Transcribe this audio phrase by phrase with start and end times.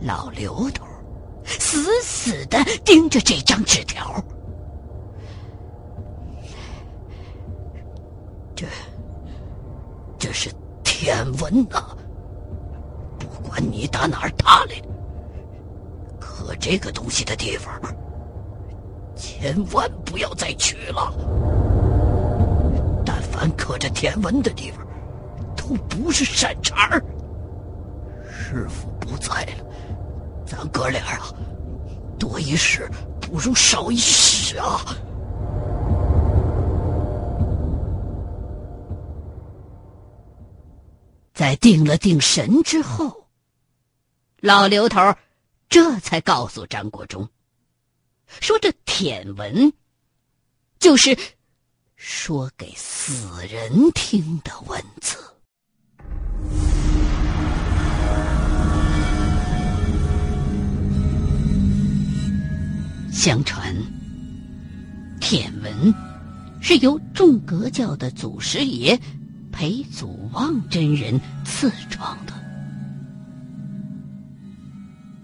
[0.00, 0.86] 老刘头
[1.44, 4.22] 死死的盯着这张纸条。
[8.54, 8.66] 这，
[10.18, 10.50] 这是
[10.82, 11.96] 天文呐！
[13.18, 14.74] 不管你打哪儿打来，
[16.18, 17.80] 刻这个东西的地方，
[19.16, 21.12] 千万不要再去了。
[23.04, 24.86] 但凡刻着天文的地方，
[25.56, 27.02] 都不是善茬儿。
[28.30, 29.64] 师傅不在了，
[30.50, 31.32] 咱哥俩啊，
[32.18, 34.84] 多一事不如少一事啊！
[41.32, 43.28] 在定了定神之后，
[44.40, 45.00] 老刘头
[45.68, 47.28] 这才告诉张国忠，
[48.26, 49.72] 说这舔文
[50.80, 51.16] 就是
[51.94, 55.16] 说给死人听的文字。
[63.12, 63.74] 相传，
[65.20, 65.94] 舔文
[66.60, 68.98] 是由众阁教的祖师爷
[69.50, 72.32] 裴祖望真人赐创的。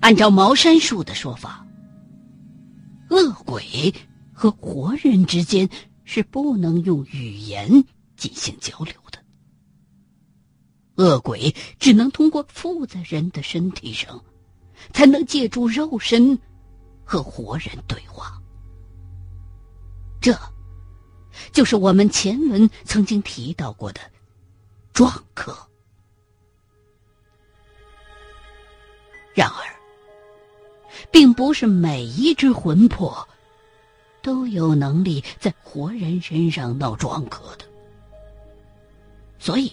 [0.00, 1.64] 按照茅山术的说法，
[3.08, 3.94] 恶鬼
[4.32, 5.68] 和活人之间
[6.04, 7.84] 是不能用语言
[8.16, 9.18] 进行交流的，
[10.96, 14.22] 恶鬼只能通过附在人的身体上，
[14.92, 16.38] 才能借助肉身。
[17.06, 18.36] 和活人对话，
[20.20, 20.36] 这，
[21.52, 24.00] 就是我们前文曾经提到过的
[24.92, 25.56] 壮客。
[29.32, 29.62] 然而，
[31.12, 33.28] 并不是每一只魂魄
[34.20, 37.64] 都有能力在活人身上闹壮客的，
[39.38, 39.70] 所以，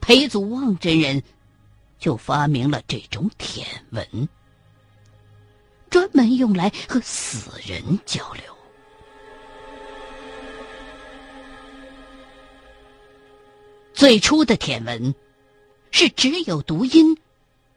[0.00, 1.22] 裴祖望真人
[1.98, 4.28] 就发明了这种舔文。
[5.90, 8.42] 专门用来和死人交流。
[13.92, 15.14] 最初的舔文
[15.90, 17.18] 是只有读音，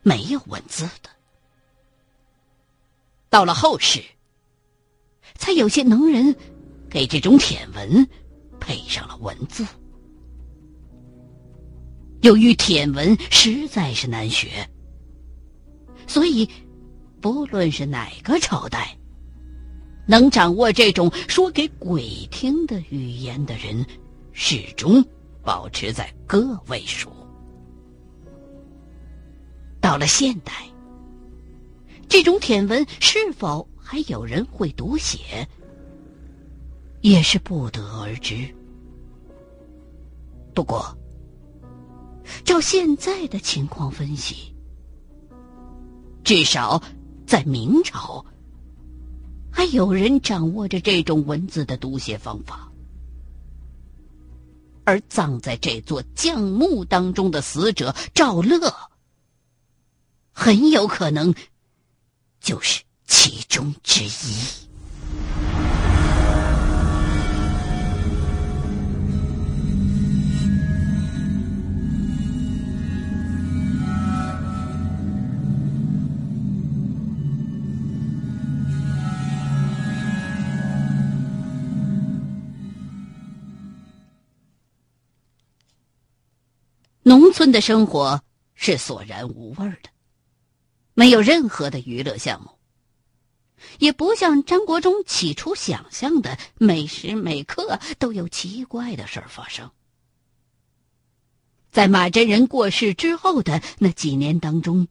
[0.03, 1.09] 没有文字的。
[3.29, 4.03] 到了后世，
[5.35, 6.35] 才有些能人
[6.89, 8.07] 给这种舔文
[8.59, 9.65] 配上了文字。
[12.21, 14.69] 由于舔文实在是难学，
[16.05, 16.47] 所以。
[17.21, 18.97] 不论是哪个朝代，
[20.07, 23.85] 能掌握这种说给鬼听的语言的人，
[24.31, 25.05] 始终
[25.43, 27.11] 保持在个位数。
[29.79, 30.51] 到了现代，
[32.09, 35.47] 这种舔文是否还有人会读写，
[37.01, 38.47] 也是不得而知。
[40.55, 40.97] 不过，
[42.43, 44.55] 照现在的情况分析，
[46.23, 46.81] 至少。
[47.31, 48.25] 在明朝，
[49.49, 52.69] 还有人掌握着这种文字的读写方法，
[54.83, 58.75] 而葬在这座将墓当中的死者赵乐，
[60.33, 61.33] 很有可能
[62.41, 64.70] 就是其中之一。
[87.11, 88.23] 农村的生活
[88.53, 89.89] 是索然无味的，
[90.93, 92.51] 没有任何的娱乐项目，
[93.79, 99.69] 也不像张国忠起初想象的每时每刻都有奇怪的事儿发生。
[101.69, 104.87] 在马真人过世之后的那几年当中，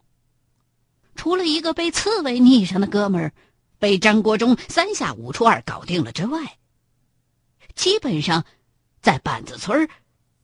[1.14, 3.32] 除了一个被刺猬腻上的哥们儿
[3.78, 6.58] 被张国忠三下五除二搞定了之外，
[7.74, 8.44] 基本上
[9.00, 9.88] 在板子村儿。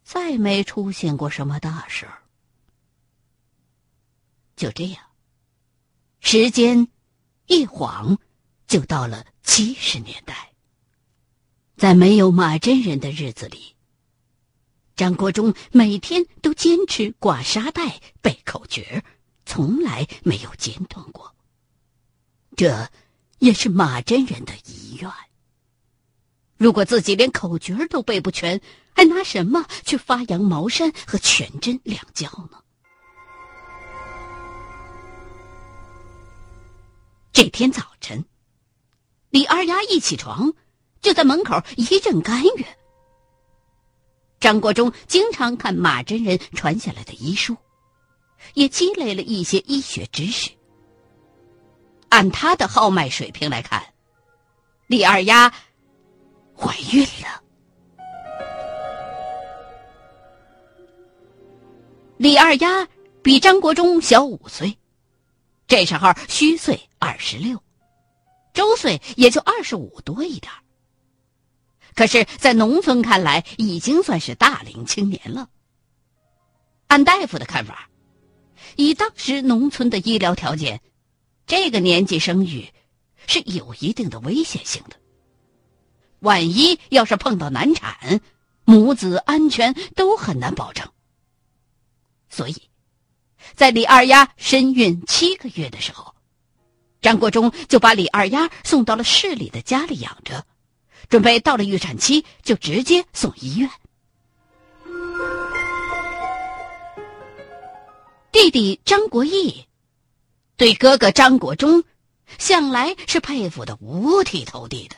[0.06, 2.22] 再没出现过什么大事儿。
[4.54, 5.02] 就这样，
[6.20, 6.86] 时间
[7.46, 8.16] 一晃
[8.68, 10.52] 就到了七十年代。
[11.76, 13.74] 在没有马真人的日子里，
[14.94, 19.02] 张国忠每天都坚持挂沙袋、背口诀，
[19.44, 21.34] 从来没有间断过。
[22.56, 22.88] 这
[23.40, 25.10] 也是马真人的遗愿。
[26.58, 28.60] 如果自己连口诀都背不全，
[28.94, 32.58] 还拿什么去发扬茅山和全真两教呢？
[37.32, 38.24] 这天早晨，
[39.28, 40.54] 李二丫一起床，
[41.02, 42.64] 就在门口一阵干哕。
[44.40, 47.54] 张国忠经常看马真人传下来的医书，
[48.54, 50.50] 也积累了一些医学知识，
[52.08, 53.92] 按他的号脉水平来看，
[54.86, 55.52] 李二丫
[56.56, 57.42] 怀孕了。
[62.16, 62.88] 李二丫
[63.22, 64.78] 比张国忠小五岁，
[65.66, 67.62] 这时候虚岁二十六，
[68.54, 70.50] 周岁也就二十五多一点
[71.94, 75.48] 可是，在农村看来，已经算是大龄青年了。
[76.88, 77.88] 按大夫的看法，
[78.76, 80.80] 以当时农村的医疗条件，
[81.46, 82.70] 这个年纪生育
[83.26, 84.96] 是有一定的危险性的。
[86.20, 88.20] 万一要是碰到难产，
[88.64, 90.88] 母子安全都很难保证。
[92.28, 92.70] 所以，
[93.54, 96.14] 在李二丫身孕七个月的时候，
[97.00, 100.44] 张国忠就把李二丫送到了市里的家里养着，
[101.08, 103.70] 准备到了预产期就直接送医院。
[108.32, 109.66] 弟弟张国义
[110.56, 111.84] 对哥哥张国忠
[112.38, 114.96] 向来是佩服的五体投地的，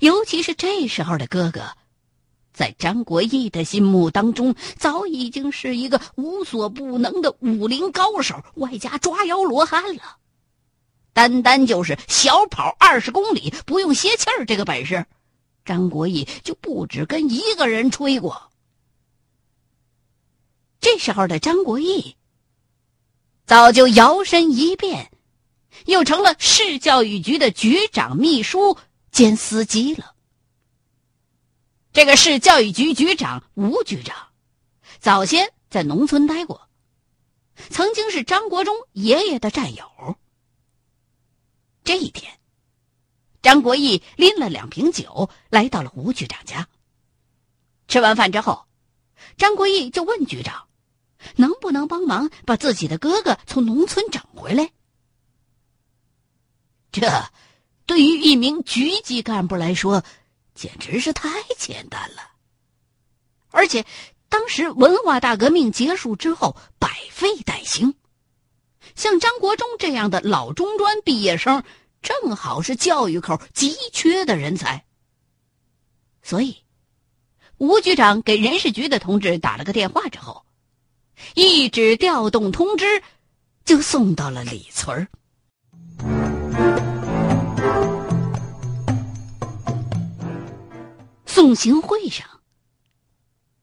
[0.00, 1.62] 尤其是这时候的哥哥。
[2.52, 10.18] 在张国义的心目当中，早已经是一个无所不能的武林高手，外加抓妖罗汉了。
[11.12, 15.04] 单单就是小跑二十公里不用歇气儿这个本事，
[15.64, 18.50] 张国义就不止跟一个人吹过。
[20.80, 22.14] 这时候的张国义，
[23.46, 25.10] 早就摇身一变，
[25.86, 28.76] 又成了市教育局的局长秘书
[29.14, 30.16] 兼司机了。
[31.92, 34.32] 这个市教育局局长吴局长，
[34.98, 36.68] 早先在农村待过，
[37.70, 40.18] 曾经是张国忠爷爷的战友。
[41.84, 42.40] 这一天，
[43.40, 46.68] 张国义拎了两瓶酒来到了吴局长家。
[47.86, 48.66] 吃完饭之后，
[49.36, 50.66] 张国义就问局长
[51.36, 54.72] ：“能不能帮忙把自己的哥哥从农村整回来？”
[56.90, 57.08] 这，
[57.86, 60.04] 对于一名局级干部来说。
[60.54, 61.28] 简直是太
[61.58, 62.22] 简单了，
[63.50, 63.84] 而且
[64.28, 67.94] 当时文化大革命结束之后，百废待兴，
[68.94, 71.64] 像张国忠这样的老中专毕业生，
[72.02, 74.84] 正好是教育口急缺的人才。
[76.22, 76.58] 所以，
[77.58, 80.44] 吴局长给人事局的同志打了个电话之后，
[81.34, 83.02] 一纸调动通知
[83.64, 85.08] 就送到了李村儿。
[91.34, 92.24] 送行会上，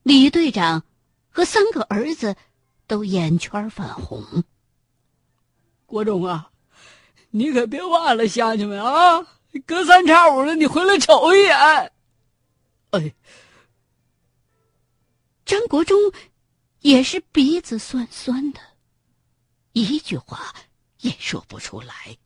[0.04, 0.84] 李队长
[1.30, 2.36] 和三个儿子
[2.86, 4.44] 都眼圈泛红。
[5.86, 6.52] 国忠啊，
[7.30, 9.26] 你可别忘了乡亲们啊！
[9.66, 11.58] 隔三差五的，你回来瞅一眼。
[12.90, 13.16] 哎，
[15.46, 15.98] 张国忠
[16.82, 18.60] 也是鼻子酸酸的，
[19.72, 20.54] 一句话
[21.00, 22.18] 也说不出来。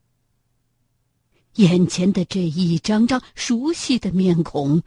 [1.58, 4.82] 眼前的这一张张熟悉的面孔。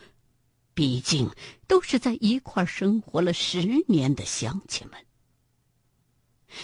[0.78, 1.28] 毕竟
[1.66, 5.06] 都是在一块生活了十年的乡亲们，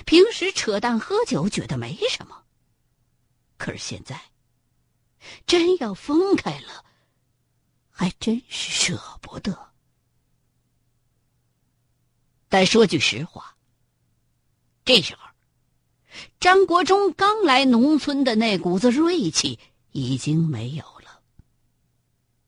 [0.07, 2.45] 平时扯淡喝酒觉得没什么，
[3.59, 4.31] 可是现在
[5.47, 6.85] 真要分开了，
[7.91, 9.73] 还真是舍不得。
[12.49, 13.57] 但说句实话，
[14.85, 15.23] 这时候
[16.39, 19.59] 张国忠刚来农村的那股子锐气
[19.91, 20.94] 已经没有。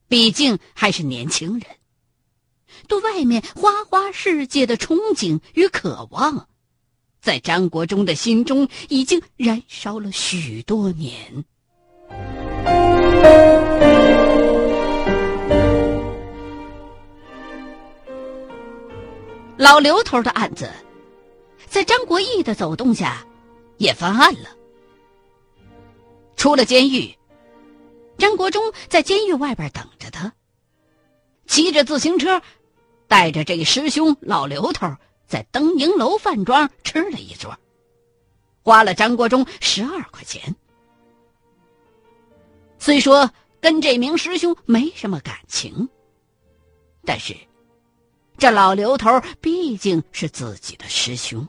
[0.08, 1.62] 毕竟还是年轻人，
[2.86, 6.48] 对外面花花世界的憧憬与渴望，
[7.20, 11.44] 在张国忠的心中已经燃烧了许多年。
[19.56, 20.70] 老刘头的案子，
[21.66, 23.26] 在张国义的走动下，
[23.78, 24.50] 也翻案了。
[26.36, 27.12] 出了监狱。
[28.18, 30.32] 张国忠在监狱外边等着他，
[31.46, 32.40] 骑着自行车，
[33.08, 34.96] 带着这师兄老刘头，
[35.26, 37.58] 在登营楼饭庄吃了一桌，
[38.62, 40.54] 花了张国忠十二块钱。
[42.78, 43.28] 虽说
[43.60, 45.88] 跟这名师兄没什么感情，
[47.04, 47.34] 但是
[48.38, 51.46] 这老刘头毕竟是自己的师兄，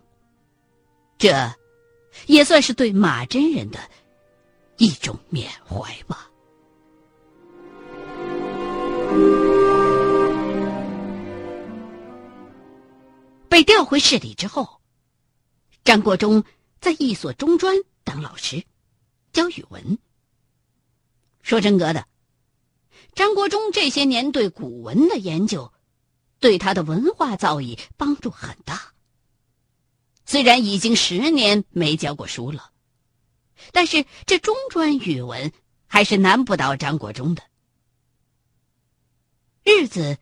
[1.17, 1.53] 这
[2.25, 3.79] 也算是对马真人的
[4.77, 6.26] 一种缅怀吧。
[13.49, 14.81] 被调回市里之后，
[15.83, 16.43] 张国忠
[16.79, 18.63] 在一所中专当老师，
[19.31, 19.97] 教语文。
[21.41, 22.05] 说真格的，
[23.15, 25.73] 张国忠这些年对古文的研究，
[26.39, 28.93] 对他的文化造诣帮助很大。
[30.25, 32.71] 虽然已经十年没教过书了，
[33.71, 35.51] 但是这中专语文
[35.87, 37.41] 还是难不倒张国忠的。
[39.67, 40.17] 日子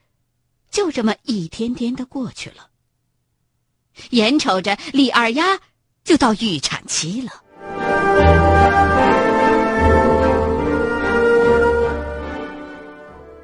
[0.72, 2.70] 就这么一天天的过去了，
[4.10, 5.60] 眼瞅着李二丫
[6.04, 7.44] 就到预产期了。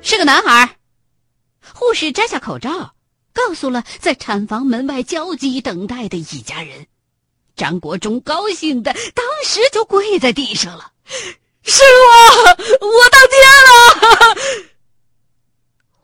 [0.01, 0.79] 是个男孩，
[1.71, 2.95] 护士摘下口罩，
[3.31, 6.87] 告诉了在产房门外焦急等待的一家人。
[7.55, 10.93] 张国忠高兴的当时就跪在地上了
[11.61, 12.39] ：“是我，
[12.87, 13.37] 我当爹
[13.69, 14.65] 了！”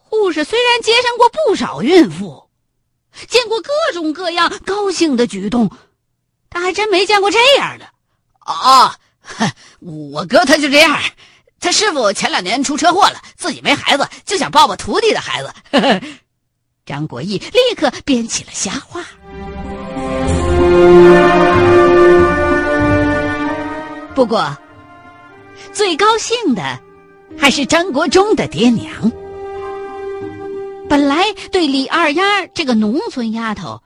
[0.09, 2.47] 护士虽然接上过不少孕妇，
[3.27, 5.69] 见过各种各样高兴的举动，
[6.49, 7.89] 他还真没见过这样的。
[8.45, 8.93] 哦，
[9.81, 10.97] 我哥他就这样。
[11.59, 15.51] 他师傅前两年出车祸了，自己没孩子，就想抱抱徒弟的孩子。
[16.85, 19.03] 张国义立刻编起了瞎话。
[24.13, 24.55] 不过，
[25.73, 26.79] 最高兴的
[27.37, 29.11] 还是张国忠的爹娘。
[30.89, 33.81] 本来对李二丫这个农村丫头，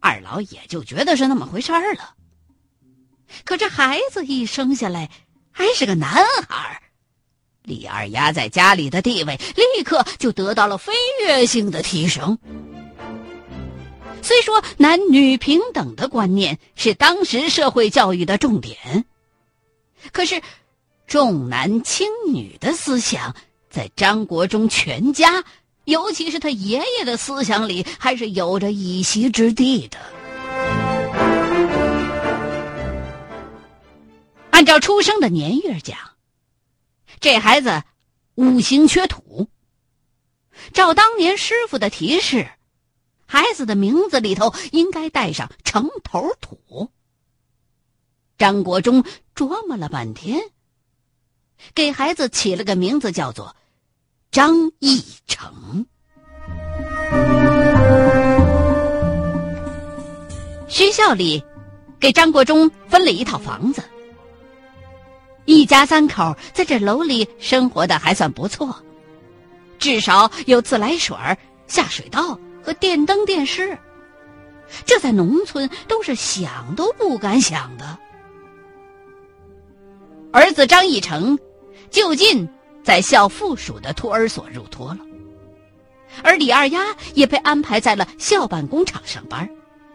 [0.00, 2.14] 二老也就觉得是那么回事儿了。
[3.44, 5.10] 可这孩子一生下来
[5.50, 6.10] 还是个男
[6.48, 6.80] 孩
[7.62, 9.38] 李二丫在家里的地位
[9.76, 12.38] 立刻就得到了飞跃性的提升。
[14.22, 19.04] 虽说男女平等的观念是当时社会教育的重点，
[20.12, 20.40] 可是
[21.06, 23.36] 重男轻女的思想
[23.68, 25.44] 在张国忠全家，
[25.88, 29.98] 尤其是他爷爷的思想里，还是有着一席之地的。
[34.50, 35.96] 按照出生的年月讲。
[37.20, 37.82] 这孩子
[38.34, 39.48] 五行缺土。
[40.74, 42.50] 照当年师傅的提示，
[43.24, 46.90] 孩子的名字里头应该带上城头土。
[48.36, 49.02] 张国忠
[49.34, 50.38] 琢磨了半天，
[51.74, 53.56] 给孩子起了个名字，叫做
[54.30, 55.86] 张义成。
[60.68, 61.42] 学校里
[61.98, 63.82] 给张国忠分了一套房子。
[65.46, 68.76] 一家三口在这楼里生活的还算不错，
[69.78, 71.16] 至少有自来水、
[71.66, 73.76] 下水道和电灯、电视。
[74.84, 77.98] 这在农村都是想都不敢想的。
[80.30, 81.38] 儿子张义成
[81.88, 82.46] 就近
[82.88, 85.00] 在校附属的托儿所入托了，
[86.22, 89.46] 而李二丫也被安排在了校办工厂上班，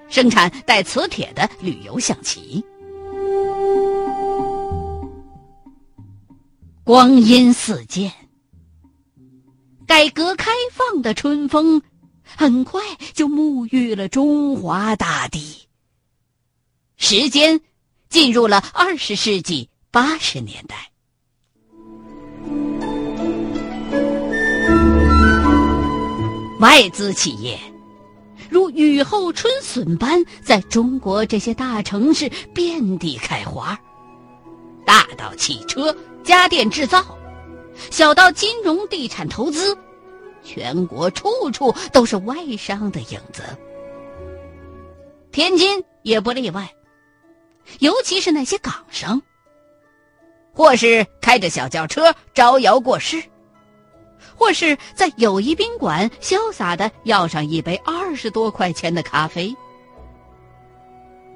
[0.09, 2.63] 生产带磁铁的旅游象棋。
[6.83, 8.13] 光阴似箭，
[9.87, 11.81] 改革开放的春风
[12.23, 12.79] 很快
[13.15, 15.67] 就沐浴了中华大地。
[16.97, 17.59] 时间
[18.09, 20.91] 进入了二十世纪八十年代，
[26.59, 27.59] 外资企业
[28.49, 33.79] 如雨后春笋般在中国这些大城市遍地开花，
[34.85, 35.95] 大到汽车。
[36.23, 37.03] 家电制造，
[37.91, 39.77] 小到金融地产投资，
[40.41, 43.43] 全国处处都是外商的影子。
[45.33, 46.73] 天津也不例外，
[47.79, 49.21] 尤其是那些港商，
[50.53, 53.21] 或是开着小轿车招摇过市，
[54.43, 59.55] 或是在友谊宾馆潇洒的要上一杯二十多块钱的咖啡。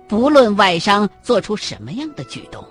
[0.10, 2.62] 不论外商做出什么样的举动。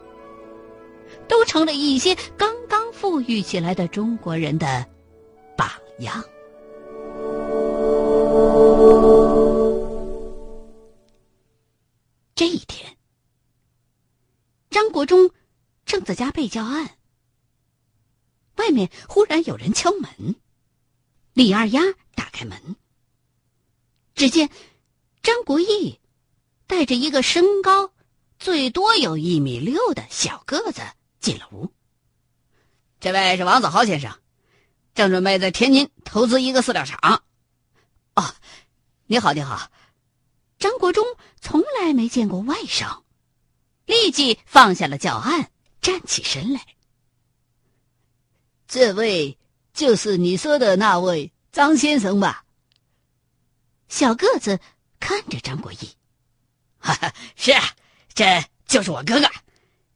[1.27, 4.87] 都成了一些刚刚富裕起来的中国人的
[5.57, 5.69] 榜
[6.01, 6.23] 样。
[12.35, 12.97] 这一天，
[14.71, 15.29] 张国忠
[15.85, 16.89] 正在家背教案，
[18.67, 20.35] 外面忽然有人敲门。
[21.33, 21.83] 李二丫
[22.17, 22.77] 打开门，
[24.15, 24.51] 只见
[25.23, 26.01] 张国义
[26.67, 27.93] 带着一个身高
[28.39, 30.83] 最多有一米六的小个子。
[31.21, 31.73] 进了屋。
[33.01, 34.17] 这位是王子豪先生，
[34.95, 37.25] 正准备在天津投资一个饲料厂。
[38.15, 38.35] 哦，
[39.07, 39.71] 你好，你好。
[40.59, 41.05] 张国忠
[41.41, 43.05] 从来没见过外商，
[43.87, 46.65] 立即放下了教案，站起身来。
[48.67, 49.39] 这位
[49.73, 52.45] 就是你说的那位张先生吧？
[53.89, 54.59] 小个子
[54.99, 55.79] 看着张国义，
[56.79, 57.63] 哈哈，是啊，
[58.15, 59.29] 这就是我哥哥。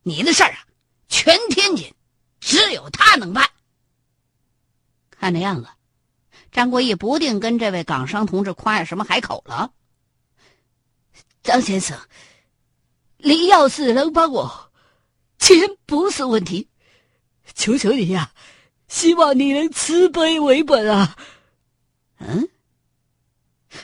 [0.03, 0.67] 你的事儿啊。
[1.13, 1.93] 全天津，
[2.39, 3.51] 只有他能办。
[5.11, 5.69] 看那样子，
[6.53, 9.73] 张国义不定跟这位港商同志夸下什么海口了。
[11.43, 11.99] 张先生，
[13.17, 14.71] 你要是能帮我
[15.41, 16.69] 钱不是问题，
[17.55, 18.33] 求求你呀，
[18.91, 21.17] 希望你能慈悲为本啊！
[22.19, 22.49] 嗯，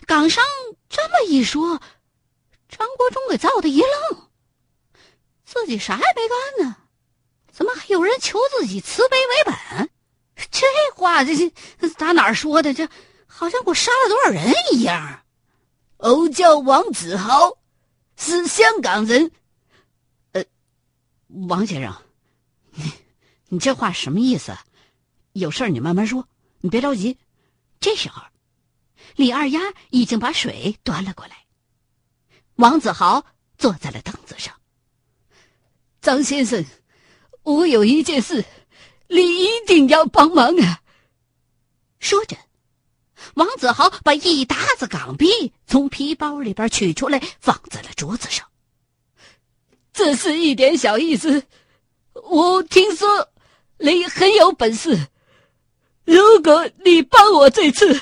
[0.05, 0.45] 岗上
[0.89, 1.81] 这么一说，
[2.69, 4.29] 张国忠给造的一愣，
[5.45, 6.77] 自己啥也没干呢，
[7.53, 9.91] 怎么还有人求自己慈悲为本？
[10.51, 11.37] 这话这
[11.79, 12.75] 这打哪儿说的？
[12.75, 12.89] 这
[13.29, 15.23] 好像我杀了多少人一样。
[15.99, 17.57] 我叫王子豪，
[18.17, 19.31] 是香港人。
[20.33, 20.45] 呃，
[21.49, 21.97] 王先生，
[22.73, 22.93] 你
[23.49, 24.53] 你这话什么意思？
[25.37, 26.27] 有事你慢慢说，
[26.61, 27.19] 你别着急。
[27.79, 28.23] 这时候，
[29.17, 31.45] 李二丫已经把水端了过来。
[32.55, 33.25] 王子豪
[33.59, 34.55] 坐在了凳子上。
[36.01, 36.65] 张先生，
[37.43, 38.45] 我有一件事，
[39.09, 40.81] 你一定要帮忙啊！
[41.99, 42.37] 说着。
[43.35, 48.49] 王子豪把一沓子港币从皮包里边取出来，放在了桌子上。
[49.93, 51.45] 这是一点小意思。
[52.15, 53.29] 我听说
[53.79, 55.09] 你很有本事，
[56.07, 58.01] 如果你帮我这次，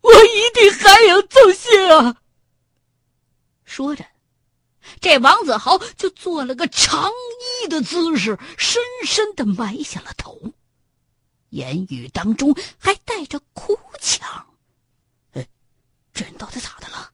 [0.00, 2.16] 我一定还有重谢啊！
[3.64, 4.04] 说着，
[5.00, 7.10] 这王子豪就做了个长
[7.62, 10.52] 揖的姿势，深深的埋下了头。
[11.50, 14.46] 言语当中还带着哭腔，
[15.32, 15.48] 哎，
[16.12, 17.12] 这人到底咋的了？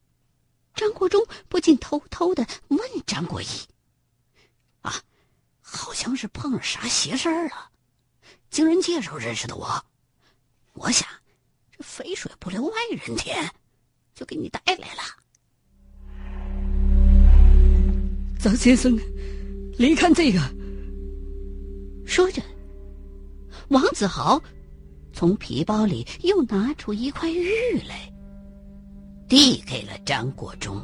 [0.74, 3.46] 张国忠不禁偷偷的问张国义
[4.80, 5.02] ：“啊，
[5.60, 7.70] 好像是碰上啥邪事儿了？
[8.50, 9.84] 经人介绍认识的我，
[10.76, 11.08] 我想
[11.76, 13.50] 这肥水不流外人田，
[14.14, 15.02] 就给你带来了。”
[18.38, 18.96] 张先生，
[19.78, 20.40] 你看这个。
[22.06, 22.40] 说着。
[23.70, 24.40] 王子豪
[25.12, 27.50] 从皮包里又拿出一块玉
[27.88, 28.12] 来，
[29.28, 30.80] 递给了张国忠。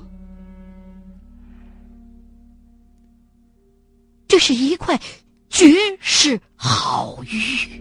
[4.26, 5.00] 这是一块
[5.48, 7.80] 绝世好玉，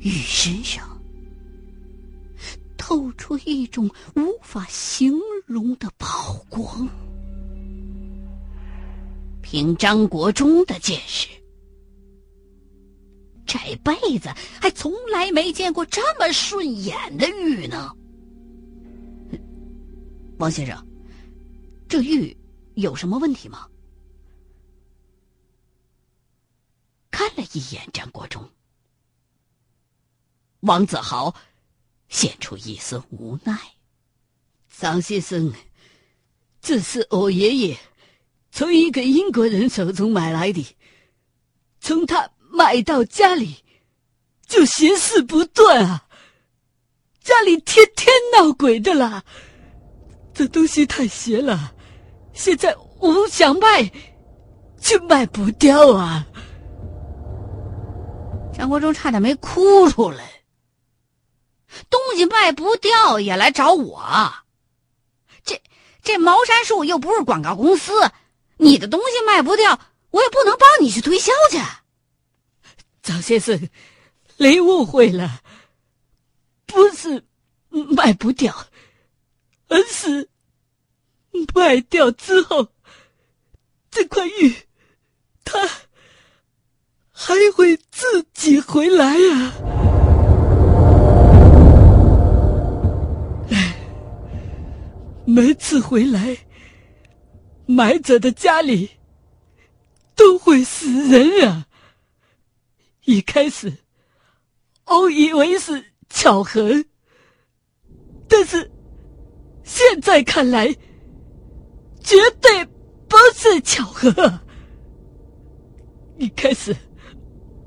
[0.00, 1.00] 玉身上
[2.76, 6.88] 透出一种无法形容的宝光。
[9.42, 11.28] 凭张国忠的见识。
[13.46, 14.28] 这辈子
[14.60, 17.90] 还从来没见过这么顺眼的玉呢，
[20.38, 20.86] 王先生，
[21.88, 22.36] 这玉
[22.74, 23.66] 有什么问题吗？
[27.10, 28.46] 看了一眼张国忠，
[30.60, 31.34] 王子豪
[32.08, 33.58] 显出一丝无奈。
[34.70, 35.52] 张先生，
[36.60, 37.78] 这是我爷爷
[38.50, 40.76] 从一个英国人手中买来的，
[41.80, 42.30] 从他。
[42.50, 43.62] 买到家里，
[44.46, 46.08] 就邪事不断啊！
[47.20, 49.22] 家里天天闹鬼的啦，
[50.32, 51.74] 这东西太邪了，
[52.32, 53.92] 现在我想卖，
[54.80, 56.26] 却卖不掉啊！
[58.52, 60.37] 张国忠差点没哭出来。
[61.90, 64.32] 东西卖不掉也来找我，
[65.44, 65.60] 这
[66.02, 67.92] 这茅山术又不是广告公司，
[68.56, 69.78] 你的东西卖不掉，
[70.10, 71.58] 我也不能帮你去推销去。
[73.02, 73.68] 张先生，
[74.36, 75.40] 你误会了，
[76.66, 77.24] 不是
[77.70, 78.66] 卖不掉，
[79.68, 80.28] 而是
[81.54, 82.68] 卖掉之后，
[83.90, 84.54] 这块玉，
[85.44, 85.68] 它
[87.12, 89.52] 还会自己回来呀！
[95.30, 96.34] 每次回来，
[97.66, 98.88] 买者的家里
[100.16, 101.66] 都会死人啊！
[103.04, 103.70] 一开始，
[104.86, 106.82] 我以为是巧合，
[108.26, 108.70] 但是
[109.64, 110.74] 现在看来，
[112.02, 112.64] 绝对
[113.06, 114.10] 不是巧合。
[116.16, 116.74] 一开始，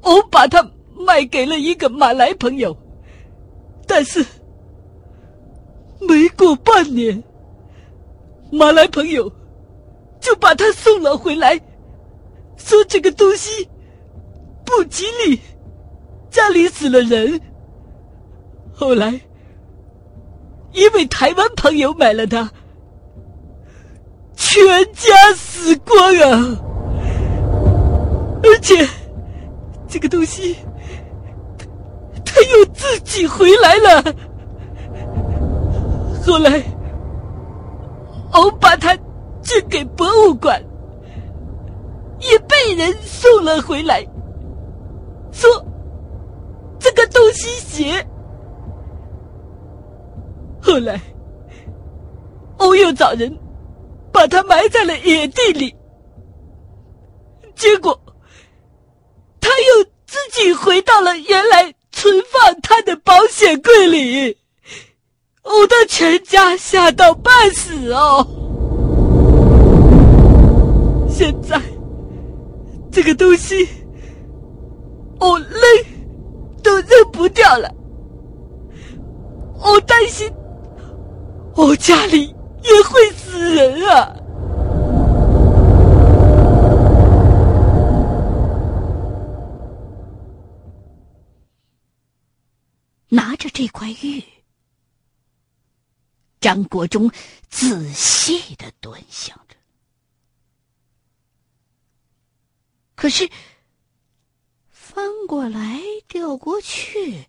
[0.02, 2.76] 我把它卖给了一个马来朋友，
[3.86, 4.26] 但是
[6.00, 7.24] 没过半年，
[8.52, 9.32] 马来朋友
[10.20, 11.60] 就把他送了回来，
[12.58, 13.68] 说这个东西。
[14.64, 15.40] 不吉利，
[16.30, 17.40] 家里死了人。
[18.74, 19.20] 后来，
[20.72, 22.50] 一位台湾朋友买了它，
[24.36, 26.58] 全家死光啊！
[28.44, 28.88] 而且，
[29.90, 30.56] 这个东西，
[32.24, 34.02] 他又自己回来了。
[36.26, 36.64] 后来，
[38.34, 38.96] 我把它
[39.44, 40.62] 捐给博物馆，
[42.20, 44.06] 也被人送了回来。
[45.32, 45.50] 说
[46.80, 48.06] 这个东西邪，
[50.62, 51.00] 后来
[52.60, 53.36] 我又找人
[54.12, 55.76] 把它埋在了野地里，
[57.56, 58.00] 结果
[59.40, 64.38] 他又自己回到了原来存放他的保险柜里，
[65.44, 68.26] 呕得全家吓到半死哦。
[71.10, 71.60] 现在
[72.92, 73.68] 这个东西，
[75.20, 75.52] 我扔
[76.64, 77.70] 都扔不掉了，
[79.64, 80.32] 我担心
[81.56, 82.28] 我家里
[82.64, 84.16] 也会死人啊。
[93.10, 94.24] 拿着这块玉，
[96.42, 97.10] 张国忠
[97.50, 99.56] 仔细的端详着。
[102.96, 103.30] 可是
[104.70, 107.26] 翻过来调过去，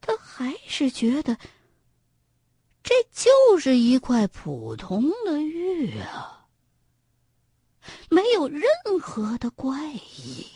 [0.00, 1.38] 他还是觉得
[2.82, 6.48] 这就是一块普通的玉啊，
[8.10, 8.64] 没有任
[9.00, 10.46] 何的怪异。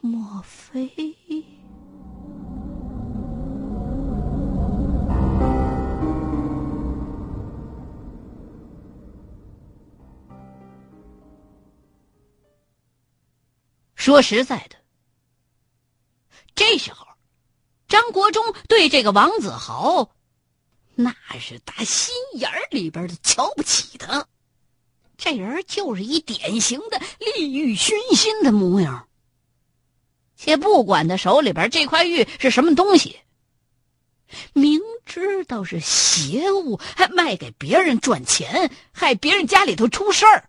[0.00, 1.17] 莫非？
[14.08, 14.76] 说实在的，
[16.54, 17.06] 这时候
[17.88, 20.12] 张国忠对这个王子豪，
[20.94, 24.26] 那是打心眼里边的瞧不起他。
[25.18, 29.06] 这人就是一典型的利欲熏心的模样。
[30.36, 33.20] 且不管他手里边这块玉是什么东西，
[34.54, 40.47] 明知道是邪物，还卖给别人赚钱，害别人家里头出事儿，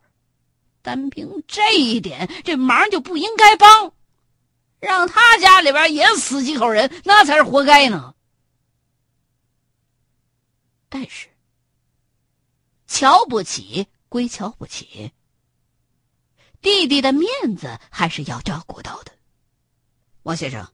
[0.89, 3.93] 单凭这一点，这忙就不应该帮，
[4.79, 8.15] 让他家里边也死几口人，那才是活该呢。
[10.89, 11.27] 但是，
[12.87, 15.11] 瞧不起归瞧不起，
[16.59, 19.11] 弟弟的面子还是要照顾到的。
[20.23, 20.67] 王先生，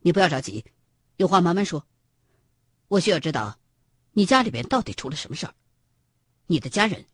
[0.00, 0.66] 你不要着急，
[1.16, 1.86] 有话慢慢说。
[2.88, 3.58] 我需要知道，
[4.12, 5.54] 你家里边到底出了什么事儿？
[6.46, 7.06] 你的家人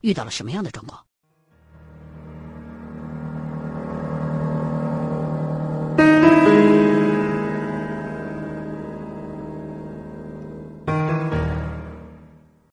[0.00, 1.04] 遇到了什么样的状况？